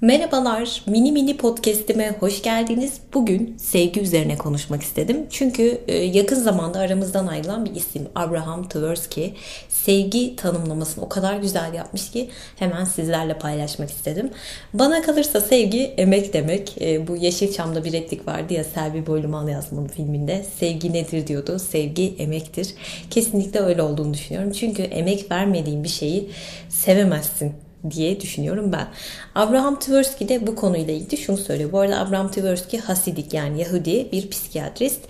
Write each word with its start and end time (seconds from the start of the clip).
Merhabalar, 0.00 0.82
mini 0.86 1.12
mini 1.12 1.36
podcast'ime 1.36 2.14
hoş 2.20 2.42
geldiniz. 2.42 3.00
Bugün 3.14 3.56
sevgi 3.58 4.00
üzerine 4.00 4.38
konuşmak 4.38 4.82
istedim. 4.82 5.26
Çünkü 5.30 5.80
e, 5.88 5.96
yakın 5.96 6.36
zamanda 6.36 6.78
aramızdan 6.78 7.26
ayrılan 7.26 7.64
bir 7.64 7.74
isim 7.74 8.08
Abraham 8.14 8.68
Tversky 8.68 9.34
sevgi 9.68 10.36
tanımlamasını 10.36 11.04
o 11.04 11.08
kadar 11.08 11.36
güzel 11.36 11.74
yapmış 11.74 12.10
ki 12.10 12.28
hemen 12.56 12.84
sizlerle 12.84 13.38
paylaşmak 13.38 13.90
istedim. 13.90 14.30
Bana 14.74 15.02
kalırsa 15.02 15.40
sevgi 15.40 15.82
emek 15.82 16.32
demek. 16.32 16.82
E, 16.82 17.08
bu 17.08 17.16
Yeşilçam'da 17.16 17.84
bir 17.84 17.92
replik 17.92 18.28
vardı 18.28 18.54
ya 18.54 18.64
Selvi 18.64 19.06
Boylumal 19.06 19.48
yazmanın 19.48 19.88
filminde. 19.88 20.44
Sevgi 20.60 20.92
nedir 20.92 21.26
diyordu. 21.26 21.58
Sevgi 21.58 22.14
emektir. 22.18 22.74
Kesinlikle 23.10 23.60
öyle 23.60 23.82
olduğunu 23.82 24.14
düşünüyorum. 24.14 24.52
Çünkü 24.52 24.82
emek 24.82 25.30
vermediğin 25.30 25.84
bir 25.84 25.88
şeyi 25.88 26.30
sevemezsin 26.68 27.67
diye 27.90 28.20
düşünüyorum 28.20 28.72
ben. 28.72 28.88
Abraham 29.34 29.78
Tversky 29.78 30.28
de 30.28 30.46
bu 30.46 30.54
konuyla 30.54 30.94
ilgili 30.94 31.16
şunu 31.16 31.36
söylüyor. 31.36 31.72
Bu 31.72 31.80
arada 31.80 31.98
Abraham 31.98 32.30
Tversky 32.30 32.82
Hasidik 32.82 33.34
yani 33.34 33.60
Yahudi 33.60 34.12
bir 34.12 34.30
psikiyatrist. 34.30 35.00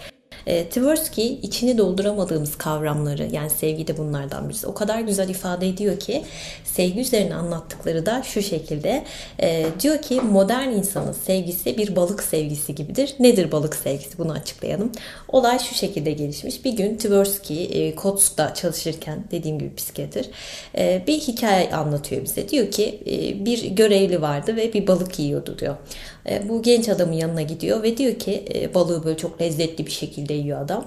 E, 0.47 0.69
Tversky 0.69 1.39
içini 1.43 1.79
dolduramadığımız 1.79 2.59
kavramları 2.59 3.29
yani 3.33 3.51
sevgi 3.51 3.87
de 3.87 3.97
bunlardan 3.97 4.49
birisi. 4.49 4.67
O 4.67 4.75
kadar 4.75 5.01
güzel 5.01 5.29
ifade 5.29 5.69
ediyor 5.69 6.01
ki 6.01 6.25
sevgi 6.65 7.01
üzerine 7.01 7.35
anlattıkları 7.35 8.07
da 8.07 8.23
şu 8.23 8.43
şekilde. 8.43 9.05
E, 9.43 9.67
diyor 9.81 10.03
ki 10.03 10.21
modern 10.21 10.69
insanın 10.69 11.13
sevgisi 11.13 11.79
bir 11.79 11.97
balık 11.97 12.23
sevgisi 12.23 12.75
gibidir. 12.75 13.15
Nedir 13.19 13.53
balık 13.53 13.77
sevgisi? 13.77 14.19
Bunu 14.19 14.33
açıklayalım. 14.33 14.93
Olay 15.29 15.59
şu 15.59 15.75
şekilde 15.75 16.13
gelişmiş. 16.13 16.65
Bir 16.65 16.73
gün 16.73 16.97
Tversky 16.97 17.65
e, 17.65 17.95
Kotz'da 17.95 18.55
çalışırken 18.55 19.25
dediğim 19.31 19.59
gibi 19.59 19.75
psikiyatr 19.75 20.25
e, 20.79 21.03
bir 21.07 21.21
hikaye 21.21 21.73
anlatıyor 21.73 22.25
bize. 22.25 22.49
Diyor 22.49 22.71
ki 22.71 23.01
e, 23.07 23.45
bir 23.45 23.65
görevli 23.65 24.23
vardı 24.23 24.57
ve 24.57 24.73
bir 24.73 24.87
balık 24.87 25.19
yiyordu 25.19 25.59
diyor. 25.59 25.77
E, 26.29 26.49
bu 26.49 26.63
genç 26.63 26.89
adamın 26.89 27.13
yanına 27.13 27.43
gidiyor 27.43 27.83
ve 27.83 27.97
diyor 27.97 28.15
ki 28.15 28.45
e, 28.55 28.75
balığı 28.75 29.05
böyle 29.05 29.17
çok 29.17 29.41
lezzetli 29.41 29.87
bir 29.87 29.91
şekilde 29.91 30.35
yiyor 30.35 30.61
adam. 30.61 30.85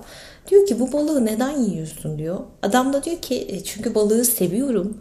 Diyor 0.49 0.65
ki 0.65 0.79
bu 0.79 0.93
balığı 0.93 1.25
neden 1.25 1.57
yiyorsun 1.57 2.17
diyor. 2.17 2.39
Adam 2.61 2.93
da 2.93 3.03
diyor 3.03 3.17
ki 3.17 3.47
e, 3.49 3.63
çünkü 3.63 3.95
balığı 3.95 4.25
seviyorum. 4.25 4.97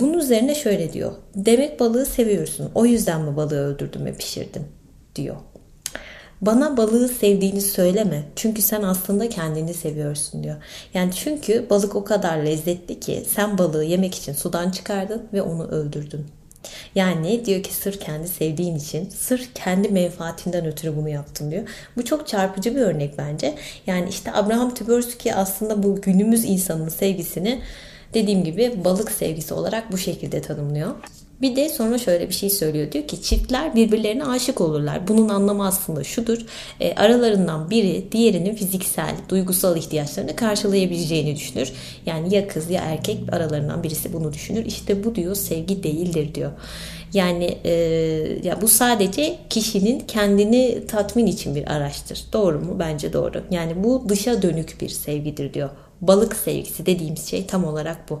bunun 0.00 0.18
üzerine 0.18 0.54
şöyle 0.54 0.92
diyor. 0.92 1.12
Demek 1.34 1.80
balığı 1.80 2.06
seviyorsun. 2.06 2.70
O 2.74 2.86
yüzden 2.86 3.20
mi 3.20 3.36
balığı 3.36 3.66
öldürdün 3.66 4.04
ve 4.04 4.14
pişirdin 4.14 4.62
diyor. 5.16 5.36
Bana 6.40 6.76
balığı 6.76 7.08
sevdiğini 7.08 7.60
söyleme. 7.60 8.24
Çünkü 8.36 8.62
sen 8.62 8.82
aslında 8.82 9.28
kendini 9.28 9.74
seviyorsun 9.74 10.44
diyor. 10.44 10.56
Yani 10.94 11.12
çünkü 11.14 11.66
balık 11.70 11.96
o 11.96 12.04
kadar 12.04 12.38
lezzetli 12.38 13.00
ki 13.00 13.22
sen 13.28 13.58
balığı 13.58 13.84
yemek 13.84 14.14
için 14.14 14.32
sudan 14.32 14.70
çıkardın 14.70 15.22
ve 15.32 15.42
onu 15.42 15.68
öldürdün. 15.68 16.26
Yani 16.94 17.44
diyor 17.44 17.62
ki 17.62 17.74
sır 17.74 18.00
kendi 18.00 18.28
sevdiğin 18.28 18.76
için, 18.76 19.08
sır 19.08 19.48
kendi 19.54 19.88
menfaatinden 19.88 20.66
ötürü 20.66 20.96
bunu 20.96 21.08
yaptın 21.08 21.50
diyor. 21.50 21.68
Bu 21.96 22.04
çok 22.04 22.28
çarpıcı 22.28 22.76
bir 22.76 22.80
örnek 22.80 23.18
bence. 23.18 23.54
Yani 23.86 24.08
işte 24.08 24.32
Abraham 24.32 24.74
Tversky 24.74 25.34
aslında 25.34 25.82
bu 25.82 26.00
günümüz 26.00 26.44
insanının 26.44 26.88
sevgisini 26.88 27.62
dediğim 28.14 28.44
gibi 28.44 28.84
balık 28.84 29.10
sevgisi 29.10 29.54
olarak 29.54 29.92
bu 29.92 29.98
şekilde 29.98 30.42
tanımlıyor. 30.42 30.94
Bir 31.44 31.56
de 31.56 31.68
sonra 31.68 31.98
şöyle 31.98 32.28
bir 32.28 32.34
şey 32.34 32.50
söylüyor. 32.50 32.92
Diyor 32.92 33.08
ki 33.08 33.22
çiftler 33.22 33.74
birbirlerine 33.74 34.24
aşık 34.24 34.60
olurlar. 34.60 35.08
Bunun 35.08 35.28
anlamı 35.28 35.66
aslında 35.66 36.04
şudur. 36.04 36.38
E, 36.80 36.94
aralarından 36.94 37.70
biri 37.70 38.12
diğerinin 38.12 38.54
fiziksel, 38.54 39.14
duygusal 39.28 39.76
ihtiyaçlarını 39.76 40.36
karşılayabileceğini 40.36 41.36
düşünür. 41.36 41.72
Yani 42.06 42.34
ya 42.34 42.48
kız 42.48 42.70
ya 42.70 42.82
erkek 42.82 43.18
aralarından 43.32 43.82
birisi 43.82 44.12
bunu 44.12 44.32
düşünür. 44.32 44.66
İşte 44.66 45.04
bu 45.04 45.14
diyor 45.14 45.34
sevgi 45.34 45.82
değildir 45.82 46.34
diyor. 46.34 46.50
Yani 47.12 47.58
e, 47.64 47.72
ya 48.44 48.62
bu 48.62 48.68
sadece 48.68 49.36
kişinin 49.50 50.00
kendini 50.00 50.86
tatmin 50.86 51.26
için 51.26 51.54
bir 51.54 51.72
araçtır. 51.72 52.24
Doğru 52.32 52.60
mu? 52.60 52.76
Bence 52.78 53.12
doğru. 53.12 53.42
Yani 53.50 53.84
bu 53.84 54.04
dışa 54.08 54.42
dönük 54.42 54.80
bir 54.80 54.88
sevgidir 54.88 55.54
diyor. 55.54 55.70
Balık 56.00 56.36
sevgisi 56.36 56.86
dediğimiz 56.86 57.26
şey 57.26 57.46
tam 57.46 57.64
olarak 57.64 58.10
bu. 58.10 58.20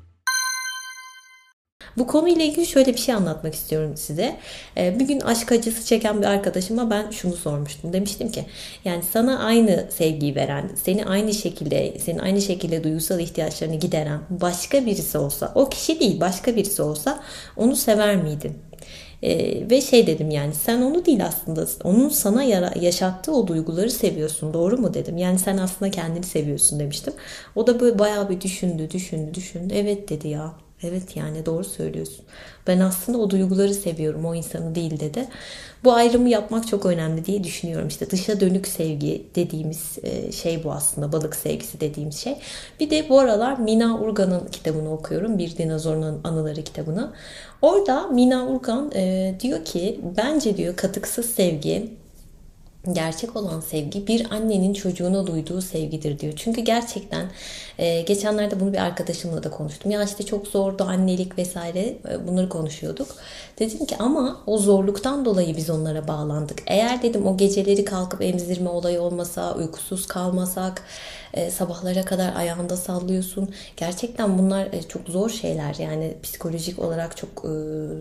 Bu 1.97 2.07
konuyla 2.07 2.45
ilgili 2.45 2.65
şöyle 2.65 2.93
bir 2.93 2.99
şey 2.99 3.15
anlatmak 3.15 3.55
istiyorum 3.55 3.97
size. 3.97 4.37
Ee, 4.77 4.99
bir 4.99 5.07
gün 5.07 5.19
aşk 5.19 5.51
acısı 5.51 5.85
çeken 5.85 6.21
bir 6.21 6.25
arkadaşıma 6.25 6.89
ben 6.89 7.11
şunu 7.11 7.35
sormuştum. 7.35 7.93
Demiştim 7.93 8.31
ki 8.31 8.45
yani 8.85 9.03
sana 9.13 9.39
aynı 9.39 9.85
sevgiyi 9.97 10.35
veren, 10.35 10.71
seni 10.83 11.05
aynı 11.05 11.33
şekilde, 11.33 11.99
senin 11.99 12.19
aynı 12.19 12.41
şekilde 12.41 12.83
duygusal 12.83 13.19
ihtiyaçlarını 13.19 13.75
gideren 13.75 14.19
başka 14.29 14.85
birisi 14.85 15.17
olsa, 15.17 15.51
o 15.55 15.69
kişi 15.69 15.99
değil 15.99 16.19
başka 16.19 16.55
birisi 16.55 16.81
olsa 16.81 17.19
onu 17.57 17.75
sever 17.75 18.15
miydin? 18.15 18.53
Ee, 19.23 19.69
ve 19.69 19.81
şey 19.81 20.07
dedim 20.07 20.31
yani 20.31 20.53
sen 20.53 20.81
onu 20.81 21.05
değil 21.05 21.25
aslında 21.25 21.65
onun 21.83 22.09
sana 22.09 22.43
yara, 22.43 22.73
yaşattığı 22.81 23.31
o 23.35 23.47
duyguları 23.47 23.91
seviyorsun 23.91 24.53
doğru 24.53 24.77
mu 24.77 24.93
dedim. 24.93 25.17
Yani 25.17 25.39
sen 25.39 25.57
aslında 25.57 25.91
kendini 25.91 26.23
seviyorsun 26.23 26.79
demiştim. 26.79 27.13
O 27.55 27.67
da 27.67 27.79
böyle 27.79 27.99
bayağı 27.99 28.29
bir 28.29 28.41
düşündü 28.41 28.91
düşündü 28.91 29.33
düşündü 29.33 29.73
evet 29.77 30.09
dedi 30.09 30.27
ya 30.27 30.53
Evet 30.83 31.17
yani 31.17 31.45
doğru 31.45 31.63
söylüyorsun. 31.63 32.25
Ben 32.67 32.79
aslında 32.79 33.17
o 33.17 33.29
duyguları 33.29 33.73
seviyorum 33.73 34.25
o 34.25 34.35
insanı 34.35 34.75
değil 34.75 34.99
dedi. 34.99 35.27
Bu 35.83 35.93
ayrımı 35.93 36.29
yapmak 36.29 36.67
çok 36.67 36.85
önemli 36.85 37.25
diye 37.25 37.43
düşünüyorum. 37.43 37.87
İşte 37.87 38.09
dışa 38.09 38.39
dönük 38.39 38.67
sevgi 38.67 39.25
dediğimiz 39.35 39.97
e, 40.03 40.31
şey 40.31 40.63
bu 40.63 40.71
aslında. 40.71 41.11
Balık 41.11 41.35
sevgisi 41.35 41.79
dediğimiz 41.79 42.15
şey. 42.15 42.35
Bir 42.79 42.89
de 42.89 43.09
bu 43.09 43.19
aralar 43.19 43.59
Mina 43.59 43.99
Urgan'ın 43.99 44.47
kitabını 44.47 44.93
okuyorum. 44.93 45.37
Bir 45.37 45.57
Dinozorun 45.57 46.21
Anıları 46.23 46.63
kitabını. 46.63 47.13
Orada 47.61 48.07
Mina 48.07 48.47
Urgan 48.47 48.91
e, 48.95 49.35
diyor 49.39 49.65
ki 49.65 49.99
bence 50.17 50.57
diyor 50.57 50.75
katıksız 50.75 51.25
sevgi 51.25 52.00
gerçek 52.91 53.35
olan 53.35 53.59
sevgi 53.59 54.07
bir 54.07 54.31
annenin 54.31 54.73
çocuğuna 54.73 55.27
duyduğu 55.27 55.61
sevgidir 55.61 56.19
diyor. 56.19 56.33
Çünkü 56.35 56.61
gerçekten 56.61 57.25
e, 57.77 58.01
geçenlerde 58.01 58.59
bunu 58.59 58.73
bir 58.73 58.77
arkadaşımla 58.77 59.43
da 59.43 59.51
konuştum. 59.51 59.91
Ya 59.91 60.03
işte 60.03 60.25
çok 60.25 60.47
zordu 60.47 60.83
annelik 60.83 61.37
vesaire 61.37 61.97
e, 62.09 62.27
bunları 62.27 62.49
konuşuyorduk. 62.49 63.07
Dedim 63.59 63.85
ki 63.85 63.95
ama 63.99 64.41
o 64.47 64.57
zorluktan 64.57 65.25
dolayı 65.25 65.57
biz 65.57 65.69
onlara 65.69 66.07
bağlandık. 66.07 66.63
Eğer 66.67 67.03
dedim 67.03 67.27
o 67.27 67.37
geceleri 67.37 67.85
kalkıp 67.85 68.21
emzirme 68.21 68.69
olayı 68.69 69.01
olmasa, 69.01 69.55
uykusuz 69.55 70.07
kalmasak, 70.07 70.83
e, 71.33 71.51
sabahlara 71.51 72.05
kadar 72.05 72.35
ayağında 72.35 72.77
sallıyorsun. 72.77 73.49
Gerçekten 73.77 74.37
bunlar 74.37 74.67
e, 74.71 74.83
çok 74.83 75.07
zor 75.07 75.29
şeyler. 75.29 75.75
Yani 75.75 76.13
psikolojik 76.23 76.79
olarak 76.79 77.17
çok 77.17 77.29
e, 77.29 77.51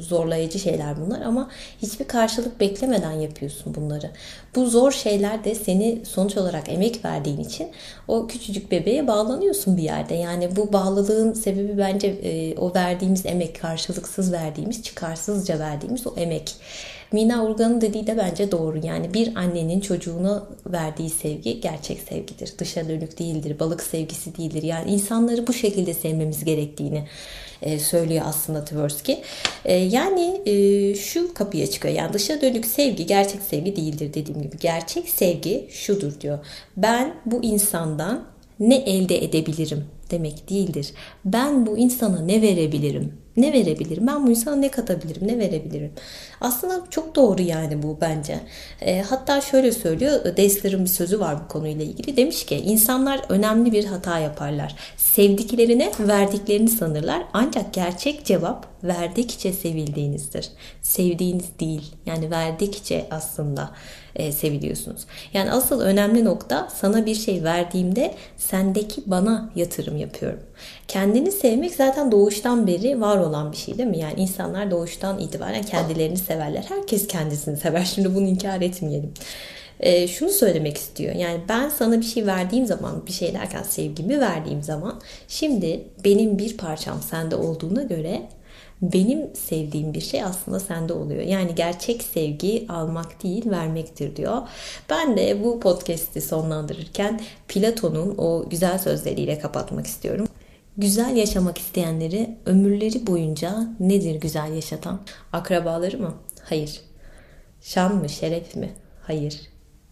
zorlayıcı 0.00 0.58
şeyler 0.58 1.00
bunlar 1.00 1.20
ama 1.20 1.50
hiçbir 1.82 2.08
karşılık 2.08 2.60
beklemeden 2.60 3.12
yapıyorsun 3.12 3.74
bunları. 3.74 4.10
Bu 4.54 4.69
zor 4.70 4.92
şeyler 4.92 5.44
de 5.44 5.54
seni 5.54 5.98
sonuç 6.04 6.36
olarak 6.36 6.68
emek 6.68 7.04
verdiğin 7.04 7.40
için 7.40 7.68
o 8.08 8.26
küçücük 8.26 8.70
bebeğe 8.70 9.06
bağlanıyorsun 9.06 9.76
bir 9.76 9.82
yerde. 9.82 10.14
Yani 10.14 10.56
bu 10.56 10.72
bağlılığın 10.72 11.32
sebebi 11.32 11.78
bence 11.78 12.08
e, 12.08 12.56
o 12.56 12.74
verdiğimiz 12.74 13.26
emek, 13.26 13.60
karşılıksız 13.60 14.32
verdiğimiz, 14.32 14.82
çıkarsızca 14.82 15.58
verdiğimiz 15.58 16.06
o 16.06 16.14
emek. 16.16 16.54
Mina 17.12 17.44
Urgan'ın 17.44 17.80
dediği 17.80 18.06
de 18.06 18.16
bence 18.16 18.52
doğru. 18.52 18.86
Yani 18.86 19.14
bir 19.14 19.36
annenin 19.36 19.80
çocuğuna 19.80 20.46
verdiği 20.66 21.10
sevgi 21.10 21.60
gerçek 21.60 22.00
sevgidir. 22.08 22.52
Dışa 22.58 22.88
dönük 22.88 23.18
değildir. 23.18 23.58
Balık 23.60 23.82
sevgisi 23.82 24.36
değildir. 24.36 24.62
Yani 24.62 24.90
insanları 24.90 25.46
bu 25.46 25.52
şekilde 25.52 25.94
sevmemiz 25.94 26.44
gerektiğini 26.44 27.04
e, 27.62 27.78
söylüyor 27.78 28.22
aslında 28.26 28.64
Tversky. 28.64 29.18
E, 29.64 29.74
yani 29.74 30.40
e, 30.46 30.94
şu 30.94 31.34
kapıya 31.34 31.66
çıkıyor. 31.66 31.94
Yani 31.94 32.12
dışa 32.12 32.40
dönük 32.40 32.66
sevgi 32.66 33.06
gerçek 33.06 33.42
sevgi 33.42 33.76
değildir 33.76 34.14
dediğim 34.14 34.42
gibi. 34.42 34.56
Gerçek 34.60 35.08
sevgi 35.08 35.66
şudur 35.70 36.20
diyor. 36.20 36.38
Ben 36.76 37.14
bu 37.26 37.44
insandan 37.44 38.24
ne 38.60 38.76
elde 38.76 39.24
edebilirim 39.24 39.84
demek 40.10 40.50
değildir. 40.50 40.92
Ben 41.24 41.66
bu 41.66 41.78
insana 41.78 42.20
ne 42.20 42.42
verebilirim 42.42 43.12
Ne 43.36 43.52
verebilirim? 43.52 44.06
Ben 44.06 44.26
bu 44.26 44.30
insana 44.30 44.56
ne 44.56 44.68
katabilirim? 44.68 45.28
Ne 45.28 45.38
verebilirim? 45.38 45.92
Aslında 46.40 46.82
çok 46.90 47.14
doğru 47.14 47.42
yani 47.42 47.82
bu 47.82 47.98
bence. 48.00 48.40
E, 48.80 49.02
hatta 49.02 49.40
şöyle 49.40 49.72
söylüyor. 49.72 50.36
Dessler'ın 50.36 50.84
bir 50.84 50.90
sözü 50.90 51.20
var 51.20 51.36
bu 51.44 51.48
konuyla 51.48 51.84
ilgili. 51.84 52.16
Demiş 52.16 52.46
ki 52.46 52.56
insanlar 52.56 53.20
önemli 53.28 53.72
bir 53.72 53.84
hata 53.84 54.18
yaparlar. 54.18 54.76
Sevdiklerine 54.96 55.92
verdiklerini 56.00 56.68
sanırlar. 56.68 57.22
Ancak 57.32 57.74
gerçek 57.74 58.24
cevap 58.24 58.66
verdikçe 58.84 59.52
sevildiğinizdir. 59.52 60.48
Sevdiğiniz 60.82 61.58
değil. 61.60 61.94
Yani 62.06 62.30
verdikçe 62.30 63.06
aslında 63.10 63.70
e, 64.16 64.32
seviliyorsunuz. 64.32 65.06
Yani 65.32 65.52
asıl 65.52 65.80
önemli 65.80 66.24
nokta 66.24 66.68
sana 66.80 67.06
bir 67.06 67.14
şey 67.14 67.44
verdiğimde 67.44 68.14
sendeki 68.36 69.02
bana 69.06 69.50
yatırım 69.56 69.96
yapıyorum. 69.96 70.40
Kendini 70.88 71.32
sevmek 71.32 71.74
zaten 71.74 72.12
doğuştan 72.12 72.66
beri 72.66 73.00
var 73.00 73.18
olan 73.20 73.52
bir 73.52 73.56
şey 73.56 73.78
değil 73.78 73.88
mi? 73.88 73.98
Yani 73.98 74.20
insanlar 74.20 74.70
doğuştan 74.70 75.18
itibaren 75.18 75.62
kendilerini 75.62 76.18
severler. 76.18 76.64
Herkes 76.68 77.06
kendisini 77.06 77.56
sever. 77.56 77.84
Şimdi 77.94 78.14
bunu 78.14 78.26
inkar 78.26 78.60
etmeyelim. 78.60 79.12
E, 79.80 80.08
şunu 80.08 80.30
söylemek 80.30 80.76
istiyor. 80.76 81.14
Yani 81.14 81.40
ben 81.48 81.68
sana 81.68 82.00
bir 82.00 82.06
şey 82.06 82.26
verdiğim 82.26 82.66
zaman, 82.66 83.06
bir 83.06 83.12
şey 83.12 83.34
derken 83.34 83.62
sevgimi 83.62 84.20
verdiğim 84.20 84.62
zaman 84.62 85.00
şimdi 85.28 85.84
benim 86.04 86.38
bir 86.38 86.56
parçam 86.56 87.02
sende 87.02 87.36
olduğuna 87.36 87.82
göre 87.82 88.22
benim 88.82 89.34
sevdiğim 89.34 89.94
bir 89.94 90.00
şey 90.00 90.22
aslında 90.22 90.60
sende 90.60 90.92
oluyor. 90.92 91.22
Yani 91.22 91.54
gerçek 91.54 92.02
sevgi 92.02 92.66
almak 92.68 93.22
değil 93.22 93.50
vermektir 93.50 94.16
diyor. 94.16 94.38
Ben 94.90 95.16
de 95.16 95.44
bu 95.44 95.60
podcast'i 95.60 96.20
sonlandırırken 96.20 97.20
Platon'un 97.48 98.14
o 98.18 98.48
güzel 98.50 98.78
sözleriyle 98.78 99.38
kapatmak 99.38 99.86
istiyorum. 99.86 100.28
Güzel 100.76 101.16
yaşamak 101.16 101.58
isteyenleri 101.58 102.38
ömürleri 102.46 103.06
boyunca 103.06 103.68
nedir 103.80 104.14
güzel 104.14 104.52
yaşatan? 104.52 105.00
Akrabaları 105.32 105.98
mı? 105.98 106.14
Hayır. 106.44 106.80
Şan 107.60 107.96
mı, 107.96 108.08
şeref 108.08 108.56
mi? 108.56 108.70
Hayır. 109.02 109.40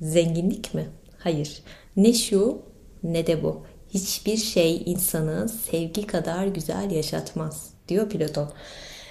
Zenginlik 0.01 0.75
mi? 0.75 0.89
Hayır. 1.19 1.63
Ne 1.97 2.13
şu 2.13 2.63
ne 3.03 3.27
de 3.27 3.43
bu. 3.43 3.67
Hiçbir 3.91 4.37
şey 4.37 4.83
insanı 4.87 5.49
sevgi 5.49 6.07
kadar 6.07 6.47
güzel 6.47 6.91
yaşatmaz 6.91 7.71
diyor 7.89 8.09
Platon. 8.09 8.53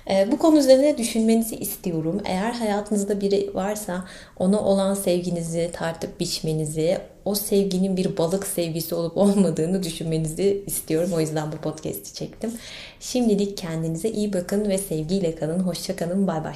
Ee, 0.09 0.27
bu 0.31 0.37
konu 0.37 0.57
üzerine 0.57 0.97
düşünmenizi 0.97 1.55
istiyorum. 1.55 2.21
Eğer 2.25 2.51
hayatınızda 2.51 3.21
biri 3.21 3.51
varsa 3.53 4.05
ona 4.39 4.61
olan 4.61 4.93
sevginizi 4.93 5.69
tartıp 5.73 6.19
biçmenizi, 6.19 6.97
o 7.25 7.35
sevginin 7.35 7.97
bir 7.97 8.17
balık 8.17 8.47
sevgisi 8.47 8.95
olup 8.95 9.17
olmadığını 9.17 9.83
düşünmenizi 9.83 10.63
istiyorum. 10.67 11.09
O 11.13 11.19
yüzden 11.19 11.51
bu 11.51 11.57
podcast'i 11.57 12.13
çektim. 12.13 12.51
Şimdilik 12.99 13.57
kendinize 13.57 14.09
iyi 14.09 14.33
bakın 14.33 14.69
ve 14.69 14.77
sevgiyle 14.77 15.35
kalın. 15.35 15.59
Hoşça 15.59 15.95
kalın. 15.95 16.27
Bay 16.27 16.43
bay. 16.43 16.55